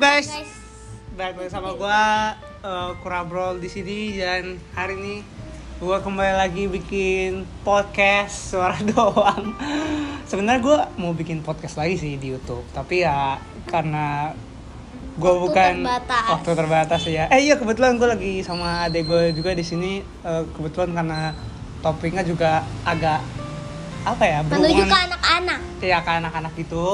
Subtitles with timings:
[0.00, 0.28] guys?
[1.12, 5.14] Balik lagi sama gua uh, Kurabrol di sini dan hari ini
[5.76, 9.52] gua kembali lagi bikin podcast suara doang.
[10.24, 13.36] Sebenarnya gua mau bikin podcast lagi sih di YouTube, tapi ya
[13.66, 14.32] karena
[15.16, 16.24] gua Waktu bukan terbatas.
[16.30, 17.24] waktu terbatas ya.
[17.28, 21.36] Eh iya kebetulan gua lagi sama adek gue juga di sini uh, kebetulan karena
[21.80, 23.20] topiknya juga agak
[24.00, 25.60] apa ya Menuju ke anak-anak.
[25.84, 26.84] ya ke anak-anak itu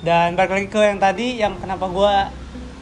[0.00, 2.14] dan balik lagi ke yang tadi yang kenapa gue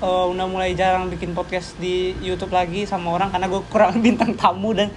[0.05, 4.71] udah mulai jarang bikin podcast di YouTube lagi sama orang karena gue kurang bintang tamu
[4.71, 4.93] dan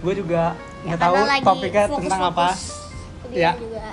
[0.00, 0.52] gue juga
[0.82, 2.46] nggak tahu Ya, topiknya fokus-fokus tentang apa
[3.22, 3.92] kuliah Ya.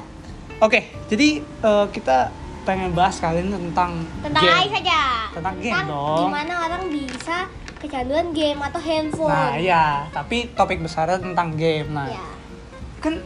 [0.57, 2.31] oke jadi eh, kita
[2.63, 4.51] pengen bahas kali ini tentang Tentang game.
[4.53, 4.99] AI saja.
[5.31, 6.19] Tentang game dong.
[6.27, 7.47] Gimana orang bisa
[7.77, 9.31] kecanduan game atau handphone.
[9.31, 12.25] nah iya tapi topik besarnya tentang game nah Ya.
[12.99, 13.23] kan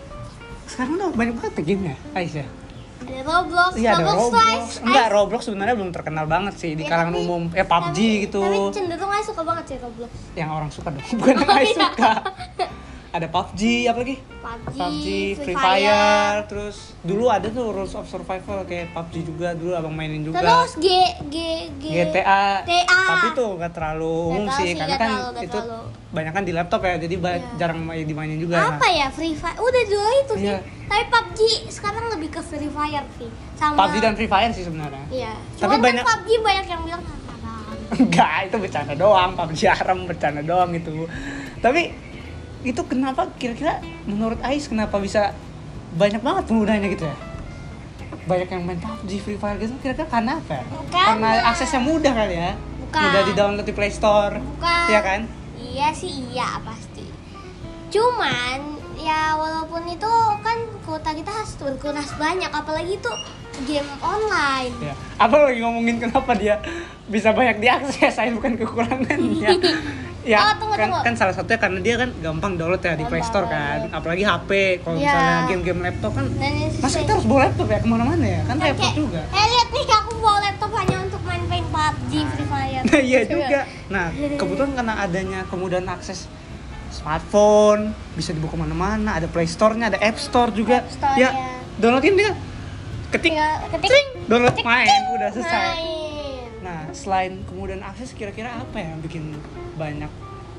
[0.68, 2.48] sekarang udah banyak banget game ya Aisyah
[3.02, 4.38] Ada Roblox, Iya ada Roblox, Roblox.
[4.38, 5.07] Rise, Enggak.
[5.10, 7.44] Roblox sebenarnya belum terkenal banget sih di Ya, kalangan tapi- umum.
[7.52, 8.40] Ya PUBG tapi- gitu.
[8.40, 10.12] Tapi cenderung aja suka banget sih Roblox.
[10.34, 11.74] yang orang suka dong bukan yang Oh, I iya.
[11.76, 12.12] suka
[13.12, 15.84] ada PUBG apa lagi PUBG, PUBG Free, Free Fire.
[15.84, 16.37] Fire.
[16.48, 20.79] terus dulu ada tuh Rules of Survival kayak PUBG juga dulu abang mainin juga Terus
[20.79, 20.87] G
[21.27, 21.35] G
[21.76, 22.99] G GTA GTA.
[23.05, 25.84] tapi tuh gak terlalu umum sih sih, karena kan terlalu, itu terlalu.
[26.09, 27.35] banyak kan di laptop ya jadi Iya.
[27.57, 29.57] jarang main dimainin juga apa ya Free Fire?
[29.57, 30.48] Udah dua itu sih.
[30.48, 30.57] Iya.
[30.87, 31.39] Tapi PUBG
[31.70, 33.27] sekarang lebih ke Free Fire sih.
[33.54, 35.34] Sama PUBG dan Free Fire sih sebenarnya Iya.
[35.54, 37.12] Tapi Cuman banyak- kan PUBG banyak yang bilang "Ah,
[37.59, 37.76] haram.
[37.98, 40.95] enggak itu bercanda doang PUBG haram bercanda doang itu
[41.59, 41.91] tapi
[42.62, 45.34] itu kenapa kira-kira menurut Ais kenapa bisa
[45.93, 47.17] banyak banget penggunanya gitu ya
[48.21, 50.63] banyak yang main PUBG Free Fire gitu kira-kira karena apa ya?
[50.93, 53.01] karena aksesnya mudah kali ya Bukan.
[53.01, 54.85] mudah di download di Play Store Bukan.
[54.87, 55.21] Iya kan
[55.62, 57.07] Iya sih iya pasti.
[57.89, 58.59] Cuman
[58.99, 63.12] ya walaupun itu kan kuota kita harus berkuras banyak apalagi itu
[63.63, 64.73] game online.
[64.81, 66.59] ya apa lagi ngomongin kenapa dia
[67.07, 69.47] bisa banyak diakses saya bukan kekurangannya
[70.23, 70.99] ya Oh, tunggu, kan, tunggu.
[71.01, 73.97] kan salah satunya karena dia kan gampang download ya di Play Store kan Gampang.
[73.97, 74.49] apalagi HP
[74.79, 75.05] kalau Iya.
[75.07, 78.41] misalnya game-game laptop kan ini Masa kita harus bawa laptop ya ke mana-mana ya?
[78.43, 79.21] Kan repot kayak, juga.
[79.27, 82.81] Eh lihat nih aku bawa laptop hanya untuk main-main PUBG Free Fire.
[82.83, 83.59] Nah iya juga.
[83.87, 86.29] Nah kebetulan karena adanya kemudahan akses
[86.91, 87.81] smartphone
[88.13, 90.81] bisa dibuka ke mana-mana, ada Play Store-nya, ada App Store juga.
[90.81, 91.57] App Store, ya, ya.
[91.77, 92.31] downloadin dia,
[93.09, 95.55] ketik, Tinggal ketik download ketik, main, udah selesai.
[95.71, 96.00] main.
[96.91, 99.35] Selain kemudahan akses, kira-kira apa yang bikin
[99.75, 100.12] banyak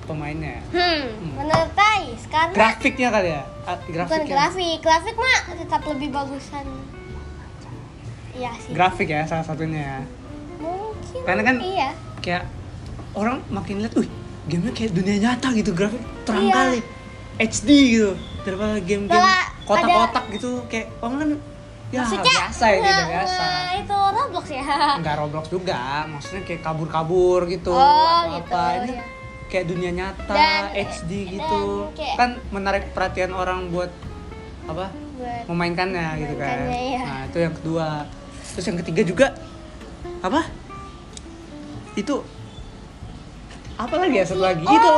[0.03, 0.65] pemainnya?
[0.69, 3.43] Hmm, menurut Ais karena Grafiknya kali ya?
[3.63, 6.67] Ah, bukan grafik, grafik mah tetap lebih bagusan.
[8.33, 8.73] Iya sih.
[8.73, 9.99] Grafik ya salah satunya ya.
[10.59, 11.21] Mungkin.
[11.23, 11.91] Karena kan- iya.
[12.19, 12.45] kayak
[13.13, 14.09] orang makin lihat, wih
[14.43, 16.55] gamenya kayak dunia nyata gitu grafik terang Iya.
[16.55, 16.81] kali
[17.39, 18.11] HD gitu
[18.43, 19.27] daripada game-game
[19.63, 21.31] kotak-kotak gitu kayak orang kan
[21.93, 23.45] ya Maksudnya biasa ya gitu biasa
[23.77, 24.65] itu Roblox ya.
[25.01, 29.05] nggak Roblox juga maksudnya kayak kabur-kabur gitu Oh, gitu, apa ini iya.
[29.47, 31.61] kayak dunia nyata Dan- HD dan gitu
[31.93, 33.93] kayak- kan menarik perhatian orang buat
[34.65, 37.03] apa Buat- memainkannya gitu kan Memainkannya, iya.
[37.03, 37.87] nah itu yang kedua
[38.49, 39.27] terus yang ketiga juga
[40.21, 40.41] apa
[41.93, 42.15] itu
[43.75, 44.93] apa lagi ya satu lagi Oh, itu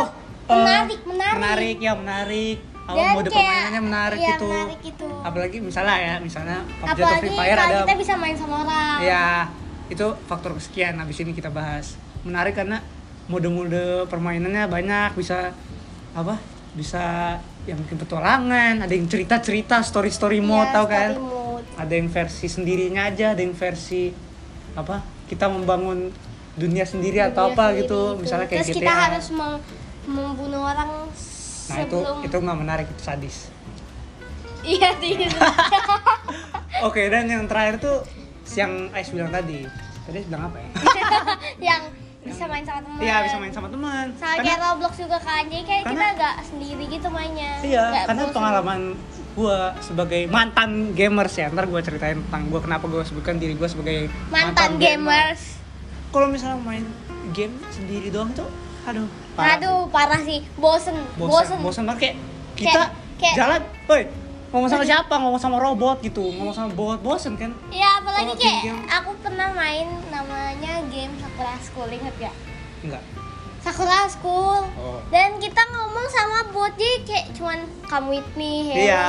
[0.44, 1.34] eh, menarik, menarik.
[1.34, 5.06] menarik ya menarik Dan mode kayak- permainannya menarik iya, gitu menarik gitu.
[5.21, 8.97] apalagi misalnya ya misalnya PUBG atau Apalagi Free Fire ada kita bisa main sama orang.
[9.00, 9.25] ya
[9.87, 12.84] itu faktor kesekian habis ini kita bahas menarik karena
[13.25, 15.56] mode-mode permainannya banyak bisa
[16.12, 16.37] apa
[16.73, 21.65] bisa yang bikin petualangan ada yang cerita-cerita story-story mode Iya, tau story kan mode.
[21.75, 24.12] ada yang versi sendirinya aja ada yang versi
[24.75, 26.12] apa kita membangun
[26.55, 28.21] dunia sendiri atau Dunia apa sendiri gitu itu.
[28.21, 29.65] misalnya kayak Terus GTA kita harus mem-
[30.06, 31.03] membunuh orang
[31.64, 33.36] nah itu sebelum itu nggak menarik itu sadis.
[34.60, 35.12] Iya sih
[36.88, 37.97] oke dan yang terakhir tuh
[38.54, 39.64] yang Ais bilang tadi.
[40.04, 40.69] Tadi bilang apa ya?
[41.72, 41.82] Yang
[42.25, 45.44] bisa main sama teman iya bisa main sama teman sama Karena- kayak Roblox juga kan
[45.44, 47.52] jadi kayak kita Karena- agak sendiri gitu mainnya.
[47.60, 48.81] Iya, Nggak karena pengalaman
[49.34, 53.69] gue sebagai mantan gamers ya, ntar gue ceritain tentang gue kenapa gue sebutkan diri gue
[53.69, 53.99] sebagai
[54.31, 55.60] mantan, gamers.
[56.08, 56.87] Kalau misalnya main
[57.34, 58.49] game sendiri doang tuh,
[58.84, 59.56] aduh, parah.
[59.56, 62.16] aduh parah sih bosen bosan, bosen, bosan banget kayak
[62.54, 62.82] kita
[63.16, 64.02] kayak- jalan, woi,
[64.48, 67.50] ngomong sama siapa, ngomong sama robot gitu, ngomong sama bot, bosen kan?
[67.69, 72.34] ya apalagi Kalau kayak game-game- aku pernah main namanya game Sakura School inget gak
[72.81, 73.02] Enggak.
[73.58, 75.00] Sakura School Oh.
[75.08, 79.00] dan kita ngomong sama bot jadi kayak cuman come with me hello Iya,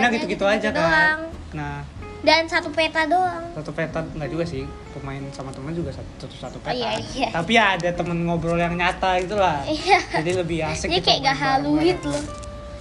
[0.00, 0.78] dan gitu-gitu aja kan.
[0.78, 1.20] doang.
[1.52, 1.82] Nah,
[2.24, 6.56] dan satu peta doang satu peta enggak juga sih, pemain sama teman juga satu satu
[6.58, 6.72] peta.
[6.72, 7.28] Oh, iya, iya.
[7.30, 9.60] Tapi ya ada temen ngobrol yang nyata gitu lah.
[9.62, 10.00] Iya.
[10.16, 12.24] Jadi lebih asik Jadi kayak gak halu gitu loh.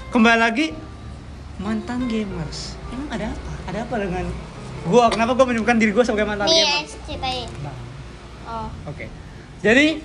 [0.09, 0.67] kembali lagi
[1.55, 4.25] mantan gamers emang ada apa ada apa dengan
[4.83, 7.49] gua kenapa gua menyebutkan diri gua sebagai mantan Nih, gamers Ais, ceritain.
[7.59, 7.75] nah,
[8.43, 8.67] Oh.
[8.85, 9.07] Oke.
[9.59, 10.03] Jadi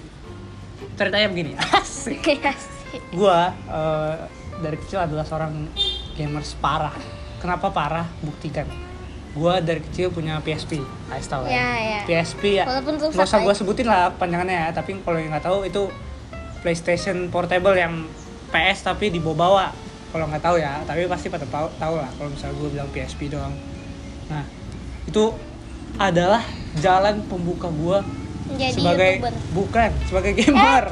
[0.95, 1.53] ceritanya begini.
[1.75, 2.23] Asik.
[2.39, 3.03] Asik.
[3.11, 4.15] Gua eh,
[4.59, 5.67] dari kecil adalah seorang
[6.15, 6.95] gamers parah.
[7.39, 8.07] Kenapa parah?
[8.19, 8.67] Buktikan.
[9.39, 10.83] Gua dari kecil punya PSP.
[11.09, 12.01] Ais tahu Ya, ya.
[12.05, 12.65] PSP ya.
[12.67, 13.59] Walaupun Nggak usah gua aja.
[13.59, 14.69] sebutin lah panjangannya ya.
[14.75, 15.83] Tapi kalau yang nggak tahu itu
[16.59, 18.05] PlayStation Portable yang
[18.51, 19.71] PS tapi dibawa-bawa.
[20.09, 23.29] Kalau nggak tahu ya, tapi pasti pada tahu tahu lah kalau misalnya gue bilang PSP
[23.29, 23.53] doang.
[24.27, 24.41] Nah,
[25.05, 25.37] itu
[25.95, 26.41] adalah
[26.77, 28.01] jalan pembuka gua
[28.49, 29.33] Jadi sebagai youtuber.
[29.33, 29.45] Eh?
[29.53, 30.85] bukan sebagai gamer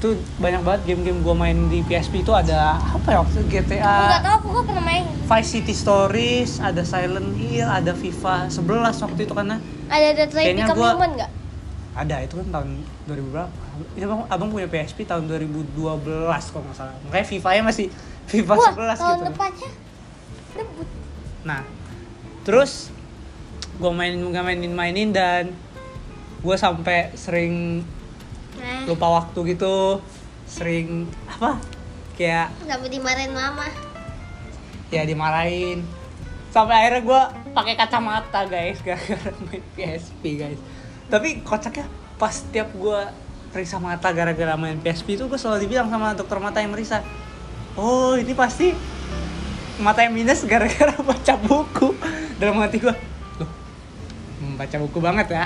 [0.00, 3.68] itu banyak banget game-game gue main di PSP itu ada apa ya waktu Aku nggak
[3.68, 5.04] GTA tahu aku kok pernah main.
[5.04, 8.64] Vice City Stories ada Silent Hill ada FIFA 11
[8.98, 11.30] waktu itu karena Ada Detroit Become gua- Human nggak?
[11.90, 12.68] ada itu kan tahun
[13.04, 13.50] 2000 berapa
[14.00, 15.76] abang, abang punya PSP tahun 2012
[16.48, 17.86] kalau nggak salah makanya FIFA nya masih
[18.24, 19.70] FIFA Wah, 11 tahun gitu depannya
[20.50, 20.88] debut.
[21.42, 21.60] Nah,
[22.40, 22.88] terus
[23.76, 25.52] gue mainin nggak mainin mainin dan
[26.40, 27.84] gue sampai sering
[28.58, 30.02] Nah, lupa waktu gitu,
[30.48, 31.60] sering apa?
[32.18, 33.66] Kayak sampai dimarahin mama.
[34.90, 35.86] ya dimarahin.
[36.50, 37.22] Sampai akhirnya gue
[37.54, 40.60] pakai kacamata guys, gara-gara main PSP guys.
[41.06, 41.86] Tapi kocaknya
[42.18, 43.00] pas tiap gue
[43.54, 47.02] periksa mata gara-gara main PSP itu gue selalu dibilang sama dokter mata yang merisa,
[47.78, 48.74] oh ini pasti
[49.80, 51.96] mata yang minus gara-gara baca buku
[52.36, 52.94] dalam hati gue
[53.40, 53.50] loh
[54.60, 55.44] baca buku banget ya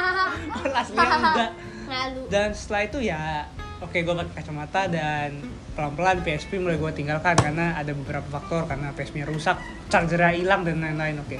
[0.80, 1.50] aslinya enggak
[1.90, 2.22] Ngalu.
[2.30, 3.50] dan setelah itu ya
[3.82, 5.42] oke gue pakai kacamata dan
[5.74, 9.58] pelan-pelan PSP mulai gue tinggalkan karena ada beberapa faktor karena PSP nya rusak
[9.90, 11.38] chargernya hilang dan lain-lain oke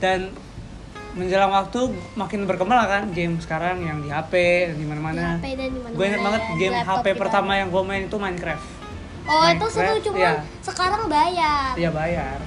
[0.00, 0.32] dan
[1.12, 4.32] menjelang waktu makin berkembang kan game sekarang yang di HP
[4.72, 5.36] dan di mana-mana
[5.92, 8.82] gue inget banget game HP pertama yang gue main itu Minecraft
[9.22, 10.32] Oh itu seru Minecraft, cuman iya.
[10.66, 11.72] sekarang bayar.
[11.78, 12.38] Iya bayar.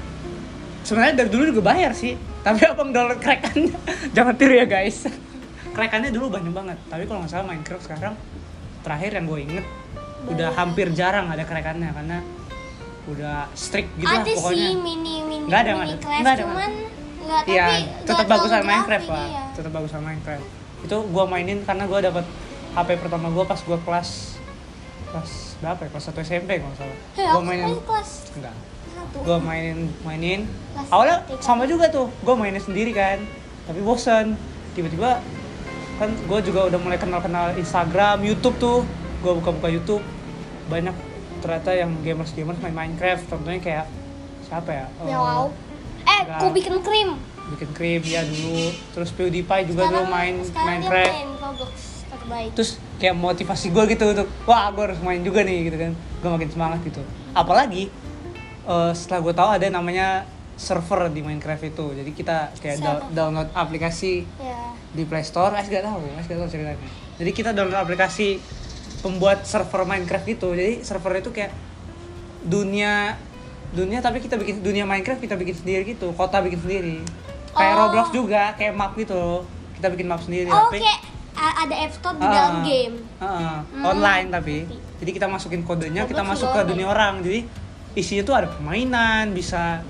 [0.84, 3.74] Sebenarnya dari dulu juga bayar sih, tapi abang download crackannya.
[4.16, 5.08] Jangan tiru ya guys.
[5.76, 8.14] Crackannya dulu banyak banget, tapi kalau nggak salah Minecraft sekarang
[8.80, 9.66] terakhir yang gue inget
[10.26, 12.18] udah hampir jarang ada crackannya karena
[13.06, 14.58] udah strict gitu lah ada pokoknya.
[14.64, 15.96] sih mini mini Nggak ada, mini ada.
[16.00, 16.72] craft Nggak ada, cuman
[17.20, 17.66] nggak tapi Iya,
[18.02, 19.26] tetap bagusan grafik, Minecraft lah.
[19.28, 19.44] iya.
[19.52, 20.46] Tetap bagusan Minecraft.
[20.82, 22.26] Itu gue mainin karena gue dapat
[22.74, 24.10] HP pertama gue pas gue kelas
[25.06, 25.90] kelas berapa ya?
[25.92, 26.98] Kelas 1 SMP kalau nggak salah.
[27.12, 28.56] Hei, Gue aku mainin main kelas enggak.
[29.18, 30.42] gue mainin mainin
[30.72, 33.20] Kelas awalnya sama juga tuh gue mainin sendiri kan
[33.64, 34.34] tapi bosen
[34.72, 35.20] tiba-tiba
[35.96, 38.78] kan gue juga udah mulai kenal-kenal Instagram YouTube tuh
[39.20, 40.04] gue buka-buka YouTube
[40.66, 40.92] banyak
[41.40, 43.86] ternyata yang gamers-gamers main Minecraft contohnya kayak
[44.42, 45.46] siapa ya Ya Eh, wow.
[46.04, 46.38] Eh, nggak.
[46.38, 47.10] ku bikin krim.
[47.48, 51.72] bikin krim ya dulu terus PewDiePie juga dulu main sekarang dia Minecraft main Roblox
[52.06, 52.50] terbaik.
[52.54, 56.30] terus kayak motivasi gue gitu untuk wah gue harus main juga nih gitu kan gue
[56.32, 57.02] makin semangat gitu
[57.32, 57.94] apalagi
[58.66, 63.52] eh, setelah gue tahu ada namanya server di Minecraft itu jadi kita kayak da- download
[63.52, 64.72] aplikasi Ya.
[64.90, 66.80] di Play Store Ais gak tahu Ais gak tahu ceritanya
[67.16, 68.40] jadi kita download aplikasi
[69.00, 71.52] pembuat server Minecraft itu jadi server itu kayak
[72.42, 73.18] dunia
[73.72, 76.96] dunia tapi kita bikin dunia Minecraft kita bikin sendiri gitu kota bikin sendiri
[77.52, 77.80] kayak Oh.
[77.86, 79.44] Roblox juga kayak map gitu
[79.76, 80.96] kita bikin map sendiri Oh, tapi oke.
[81.36, 82.96] A- Ada App Store di Ah, dalam game.
[83.20, 83.84] ah, Hmm.
[83.86, 84.58] online tapi
[84.96, 86.72] jadi kita masukin kodenya kita Roblox masuk juga ke online.
[86.72, 87.40] dunia orang jadi
[87.94, 89.84] isinya tuh ada permainan bisa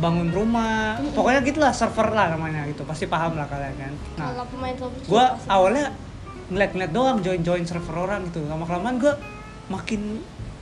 [0.00, 1.12] bangun rumah Hmm.
[1.12, 5.04] pokoknya gitulah server lah namanya gitu pasti paham lah kalian kan nah Kalau pemain Roblox.
[5.04, 5.86] gue awalnya
[6.48, 9.12] ngeliat-ngeliat doang join-join server orang gitu lama kelamaan gue
[9.68, 10.18] makin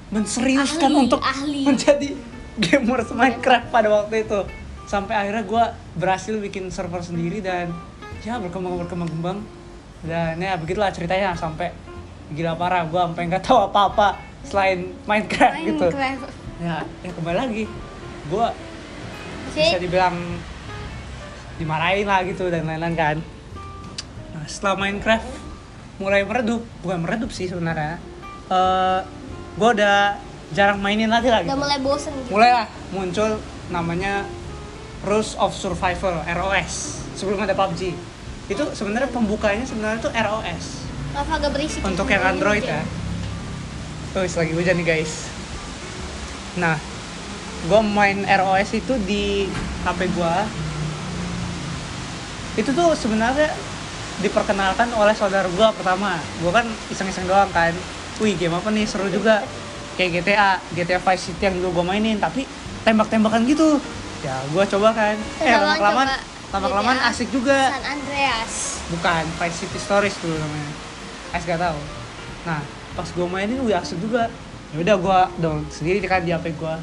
[0.08, 1.60] menseriuskan Ahli, untuk ahli.
[1.64, 2.08] menjadi
[2.64, 4.40] gamers Minecraft pada waktu itu
[4.84, 5.64] sampai akhirnya gue
[5.94, 7.70] berhasil bikin server sendiri dan
[8.20, 9.38] ya berkembang berkembang kembang
[10.00, 11.70] dan ya begitulah ceritanya sampai
[12.30, 16.32] gila parah gue sampai nggak tahu apa-apa selain Minecraft, gitu Minecraft.
[16.58, 17.64] ya ya kembali lagi
[18.26, 18.48] gue.
[19.52, 20.16] Bisa dibilang
[21.58, 23.16] dimarahin lah gitu dan lain-lain kan
[24.32, 25.28] nah, setelah Minecraft
[25.98, 27.98] mulai meredup bukan meredup sih sebenarnya
[28.48, 29.00] Eh
[29.58, 30.16] gue udah
[30.54, 31.60] jarang mainin lagi lah Udah gitu.
[31.60, 32.30] mulai bosen gitu.
[32.32, 33.30] mulai lah muncul
[33.68, 34.24] namanya
[35.04, 37.92] Rules of Survival ROS sebelum ada PUBG
[38.48, 40.64] itu sebenarnya pembukanya sebenarnya itu ROS
[41.12, 41.82] Maaf agak berisik.
[41.84, 42.24] untuk di yang.
[42.24, 42.80] Android ya
[44.14, 45.28] tuh lagi hujan nih guys
[46.56, 46.78] nah
[47.66, 49.50] gue main ROS itu di
[49.82, 50.34] HP gue
[52.58, 53.54] itu tuh sebenarnya
[54.18, 56.18] diperkenalkan oleh saudara gue pertama.
[56.42, 57.70] Gue kan iseng-iseng doang kan.
[58.18, 58.82] Wih game apa nih?
[58.82, 59.46] Seru juga.
[59.94, 62.42] Kayak GTA GTA Vice City yang dulu gue mainin tapi
[62.82, 63.78] tembak-tembakan gitu.
[64.26, 65.14] Ya gue coba kan.
[65.38, 66.08] Eh lama kelamaan
[66.50, 67.70] lama kelamaan asik juga.
[67.70, 68.82] San Andreas.
[68.88, 70.70] bukan Vice City Stories dulu namanya.
[71.36, 71.78] Ais gak tahu.
[72.42, 72.62] Nah
[72.98, 74.26] pas gue mainin wih asik juga.
[74.74, 76.74] Ya udah gue dong sendiri kan di HP gue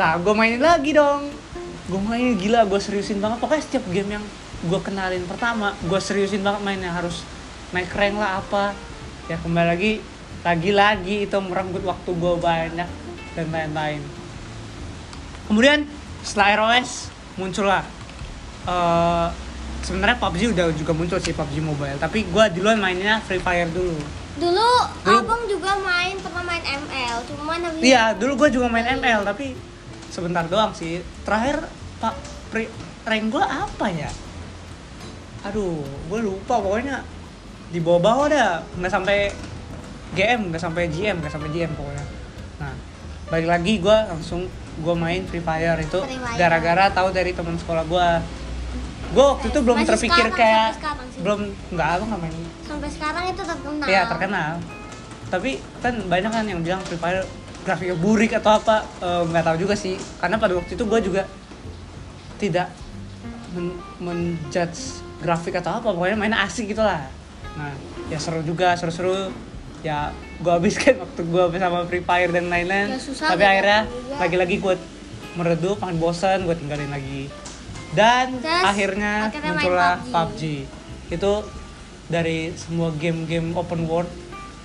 [0.00, 1.28] nah gue mainin lagi dong.
[1.92, 3.36] Gue mainin gila gue seriusin banget.
[3.36, 4.24] Pokoknya setiap game yang
[4.64, 6.88] gue kenalin pertama gue seriusin banget mainnya.
[6.88, 7.20] Harus
[7.76, 8.72] naik rank lah apa.
[9.28, 9.92] Ya kembali lagi
[10.40, 12.88] lagi-lagi itu merenggut waktu gue banyak
[13.36, 14.00] dan lain-lain.
[15.44, 15.84] Kemudian
[16.24, 17.84] setelah ROS muncullah
[18.64, 19.28] eh
[19.84, 22.00] sebenarnya PUBG udah juga muncul sih PUBG Mobile.
[22.00, 24.00] Tapi gue duluan mainnya Free Fire dulu.
[24.40, 24.72] Dulu,
[25.04, 29.26] Dulu- abang juga main pernah main ML, cuman habis iya dulu gue juga main ML
[29.26, 29.52] tapi
[30.10, 30.98] sebentar doang sih.
[31.22, 31.64] Terakhir
[31.98, 32.14] pak
[32.50, 32.70] pri-
[33.02, 34.10] rank gue apa ya?
[35.42, 36.58] Aduh gue lupa.
[36.58, 37.00] Pokoknya
[37.70, 38.52] di bawah-bawah dah.
[38.76, 39.18] Nggak sampai
[40.10, 42.04] GM nggak sampai GM nggak sampai GM pokoknya.
[42.58, 42.74] Nah
[43.30, 45.78] balik lagi gue langsung gue main Free Fire.
[45.78, 46.02] Itu
[46.36, 48.08] gara-gara tahu dari teman sekolah gue
[49.10, 51.18] gue waktu itu belum Masih terpikir sekarang, kayak sekarang sih.
[51.18, 51.40] belum
[51.74, 52.34] nggak apa nggak main.
[52.62, 53.86] Sampai sekarang itu terkenal.
[53.86, 54.52] Iya terkenal.
[55.30, 57.22] Tapi kan banyak kan yang bilang Free Fire
[57.62, 59.96] grafiknya burik atau apa eh, nggak tahu juga sih.
[60.20, 61.22] Karena pada waktu itu gue juga
[62.40, 62.68] tidak
[63.52, 65.88] men menjudge grafik atau apa.
[65.92, 67.06] Pokoknya mainnya asik gitu lah.
[67.56, 67.72] Nah
[68.08, 69.32] ya seru juga seru-seru.
[69.80, 72.96] Ya gue habiskan waktu gue bersama Free Fire dan lain-lain.
[72.96, 74.16] Ya, Tapi akhirnya juga.
[74.20, 74.74] lagi-lagi gue
[75.38, 77.30] meredup, makin bosan, gue tinggalin lagi.
[77.90, 80.12] Dan Terus, akhirnya akhirnya main muncullah PUBG.
[80.14, 80.42] PUBG.
[81.10, 81.32] Itu
[82.10, 84.10] dari semua game-game open world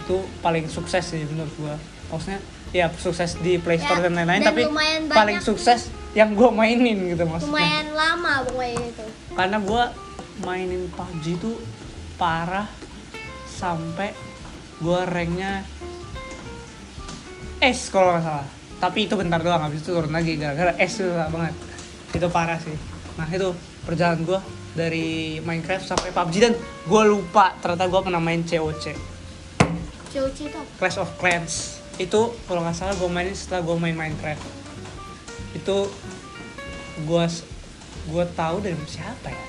[0.05, 1.75] itu paling sukses sih menurut gua.
[2.13, 2.37] Maksudnya
[2.75, 4.67] ya sukses di Play Store Ya, dan lain-lain tapi
[5.07, 7.55] paling sukses yang gua mainin gitu maksudnya.
[7.55, 9.05] Lumayan lama pokoknya itu.
[9.31, 9.83] Karena gua
[10.43, 11.51] mainin PUBG itu
[12.19, 12.67] parah
[13.47, 14.11] sampai
[14.83, 15.63] gua ranknya
[17.63, 18.47] S kalau nggak salah.
[18.75, 21.55] Tapi itu bentar doang habis itu turun lagi gara-gara S itu banget.
[22.11, 22.75] Itu parah sih.
[23.15, 23.55] Nah, itu
[23.87, 24.39] perjalanan gua
[24.75, 26.53] dari Minecraft sampai PUBG dan
[26.91, 29.15] gua lupa ternyata gua pernah main COC.
[30.11, 30.59] COC itu?
[30.79, 34.43] Clash of Clans itu kalau nggak salah gue mainin setelah gue main Minecraft.
[35.55, 35.87] Itu
[37.07, 37.25] gue
[38.05, 39.45] gue tahu dari siapa ya?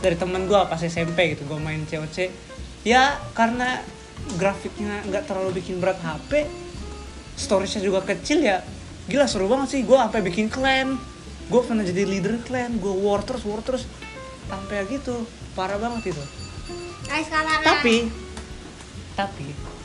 [0.00, 2.32] Dari temen gue pas SMP gitu gue main COC
[2.86, 3.82] ya karena
[4.38, 6.46] grafiknya nggak terlalu bikin berat HP
[7.36, 8.64] storage-nya juga kecil ya
[9.06, 9.80] gila seru banget sih.
[9.84, 10.96] Gue sampai bikin clan
[11.46, 13.84] gue pernah jadi leader clan gue war terus war terus.
[14.46, 15.26] Sampai gitu
[15.58, 16.24] parah banget itu.
[17.06, 18.10] Nah, tapi
[19.14, 19.75] tapi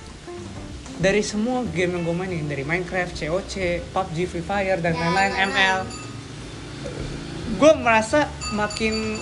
[1.01, 5.33] dari semua game yang gue mainin dari Minecraft, COC, PUBG, Free Fire dan Ya, lain-lain
[5.33, 5.49] lain-lain.
[5.49, 5.79] ML
[7.57, 9.17] gue merasa makin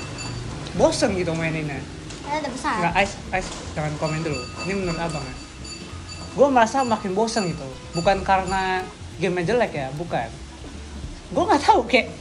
[0.76, 1.80] bosen gitu maininnya.
[2.30, 2.78] Ada besar.
[2.78, 4.38] nggak Ais, Ais jangan komen dulu.
[4.68, 5.36] Ini menurut abang ya.
[6.38, 7.66] Gue merasa makin bosen gitu.
[7.98, 8.86] Bukan karena
[9.18, 10.30] gamenya jelek ya bukan.
[11.34, 12.12] Gue nggak tahu kayak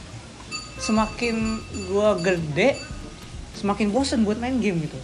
[0.79, 1.59] semakin
[1.91, 2.79] gue gede
[3.59, 4.95] semakin bosen buat main game gitu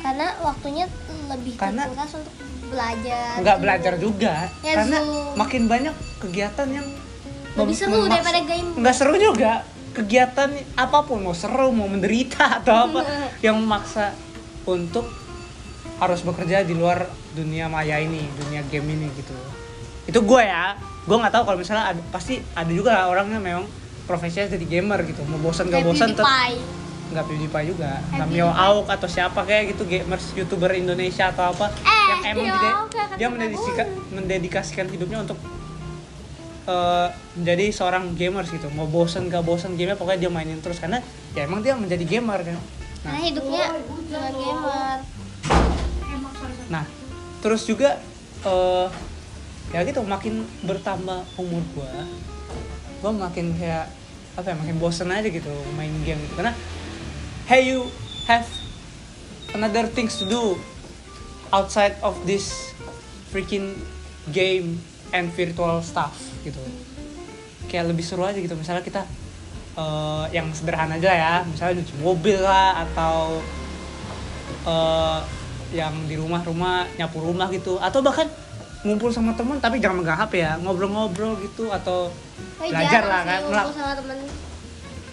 [0.00, 0.86] Karena waktunya
[1.26, 2.34] lebih Karena- terkuras untuk
[2.64, 3.36] belajar.
[3.36, 5.36] nggak belajar juga Ya, karena Zoom.
[5.36, 6.86] makin banyak kegiatan yang
[7.52, 8.80] Lebih seru daripada game.
[8.80, 9.60] nggak seru juga
[9.92, 13.00] kegiatan apa pun mau seru mau menderita atau apa
[13.38, 14.16] yang memaksa
[14.64, 15.04] untuk
[15.98, 19.36] harus bekerja di luar dunia maya ini dunia game ini gitu
[20.02, 20.72] itu gue ya
[21.02, 23.68] gue nggak tahu kalau misalnya ada, pasti ada juga orangnya memang
[24.02, 26.24] profesinya jadi gamer gitu mau bosan gak bosan tetap.
[27.12, 28.00] Nggak PewDiePie juga.
[28.10, 28.66] Nggak Mio PewDiePie.
[28.72, 32.46] Auk atau siapa kayak gitu gamers youtuber Indonesia atau apa Eh, yang emang
[33.16, 35.38] dia Bang mendedikasikan mendedikasikan hidupnya untuk
[36.66, 38.66] eh, menjadi seorang gamers gitu.
[38.72, 40.80] Mau bosen gak bosen gamenya pokoknya dia mainin terus.
[40.80, 40.98] Karena
[41.36, 42.58] ya emang dia menjadi gamer kan.
[43.02, 43.64] Karena hidupnya
[44.08, 44.98] dengan gamer.
[46.72, 46.88] nah
[47.44, 48.00] terus juga
[48.48, 48.88] eh
[49.76, 51.90] ya gitu makin bertambah umur gua
[53.04, 53.92] gua makin kayak
[54.40, 56.16] apa ya makin bosen aja gitu main game.
[56.22, 56.56] Gitu karena
[57.46, 57.90] hey you
[58.30, 58.46] have
[59.54, 60.56] another things to do
[61.52, 62.72] outside of this
[63.28, 63.76] freaking
[64.30, 64.80] game
[65.12, 66.14] and virtual stuff
[66.46, 66.60] gitu.
[67.68, 68.56] Kayak lebih seru aja gitu.
[68.56, 69.02] Misalnya kita
[69.76, 71.34] eh, yang sederhana aja ya.
[71.44, 73.40] Misalnya nyuci mobil lah atau
[74.64, 75.20] eh,
[75.72, 77.76] yang di rumah-rumah nyapu rumah gitu.
[77.80, 78.28] Atau bahkan
[78.82, 80.56] ngumpul sama temen tapi jangan megang HP ya.
[80.60, 82.08] Ngobrol-ngobrol gitu atau
[82.60, 83.38] belajar lah kan.
[83.44, 84.18] ngumpul sama temen.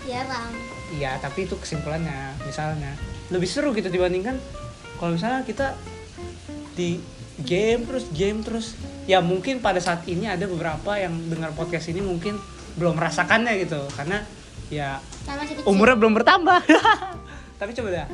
[0.10, 0.79] Jarang.
[0.98, 2.34] Iya, tapi itu kesimpulannya.
[2.46, 2.98] Misalnya,
[3.30, 4.42] lebih seru gitu dibandingkan
[4.98, 5.78] kalau misalnya kita
[6.74, 7.00] di
[7.46, 8.76] game terus game terus.
[9.06, 12.38] Ya mungkin pada saat ini ada beberapa yang dengar podcast ini mungkin
[12.78, 14.22] belum merasakannya gitu karena
[14.70, 15.02] ya
[15.66, 16.62] umurnya belum bertambah.
[17.60, 18.08] tapi coba dah.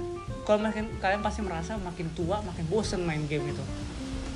[0.46, 3.64] Kalau makin kalian pasti merasa makin tua makin bosen main game itu.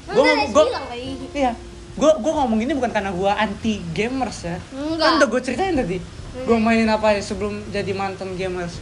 [0.09, 1.15] Gua- bilang kali.
[1.37, 1.53] Iya,
[1.95, 4.57] gue gue ngomong ini bukan karena gue anti gamers ya.
[4.73, 5.05] Enggak.
[5.05, 5.97] Kan udah gue ceritain tadi.
[6.31, 8.77] Gue mainin apa ya sebelum jadi mantan gamers.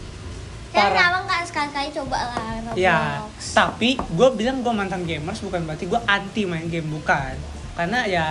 [0.68, 1.16] Kan Parah.
[1.16, 2.76] abang kan sekali-kali coba lah Roblox.
[2.76, 3.24] Ya,
[3.54, 7.34] tapi gue bilang gue mantan gamers bukan berarti gue anti main game bukan.
[7.74, 8.26] Karena ya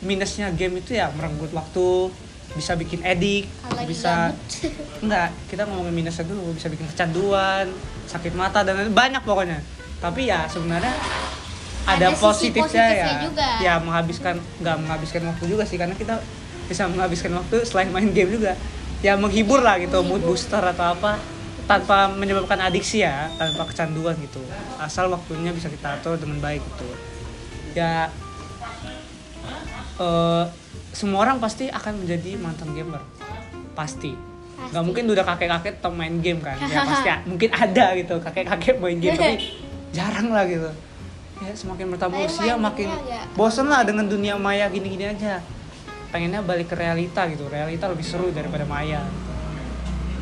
[0.00, 2.12] minusnya game itu ya merenggut waktu,
[2.52, 4.30] bisa bikin edik Kalau bisa
[5.00, 7.66] enggak kita ngomongin minusnya dulu bisa bikin kecanduan
[8.06, 9.58] sakit mata dan lain- banyak pokoknya
[9.98, 10.92] tapi ya sebenarnya
[11.84, 13.48] ada, Ada positifnya, positifnya ya juga.
[13.58, 16.20] ya menghabiskan nggak menghabiskan waktu juga sih karena kita
[16.64, 18.56] bisa menghabiskan waktu selain main game juga.
[19.04, 21.20] Ya menghibur lah gitu mood booster atau apa
[21.64, 24.40] tanpa menyebabkan adiksi ya tanpa kecanduan gitu.
[24.80, 26.88] Asal waktunya bisa kita atur dengan baik gitu.
[27.76, 28.08] Ya
[30.00, 30.44] eh,
[30.94, 33.02] semua orang pasti akan menjadi mantan gamer.
[33.76, 34.14] Pasti.
[34.70, 36.56] Nggak mungkin udah kakek kakek tetap main game kan.
[36.64, 39.36] Ya pasti mungkin ada gitu kakek kakek main game tapi
[39.92, 40.70] jarang lah gitu.
[41.44, 45.42] Ya semakin bertambah usia makin agak- bosen lah dengan dunia maya gini gini aja
[46.14, 47.50] pengennya balik ke realita gitu.
[47.50, 49.02] Realita lebih seru daripada maya.
[49.02, 49.32] Gitu.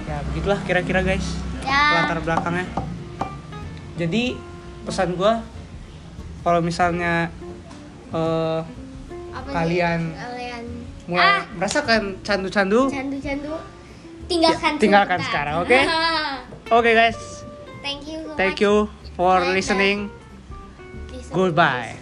[0.08, 1.37] ya begitulah kira-kira guys.
[1.61, 2.08] Ya.
[2.08, 2.64] latar belakangnya.
[4.00, 4.40] Jadi
[4.88, 5.44] pesan gua
[6.40, 7.28] kalau misalnya
[8.12, 9.52] Apa sih?
[9.52, 10.64] Kalian kalian.
[11.08, 11.40] mulai ah!
[11.61, 13.54] merasakan candu-candu candu-candu.
[14.28, 15.80] Tinggalkan Ya, tinggalkan sekarang, oke?
[16.76, 17.44] oke guys.
[17.84, 20.08] Thank you so thank you for uh, listening.
[21.12, 21.32] Listen.
[21.32, 22.01] goodbye